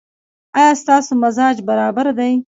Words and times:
ایا 0.57 0.71
ستاسو 0.81 1.13
مزاج 1.23 1.57
برابر 1.69 2.05
دی؟ 2.17 2.31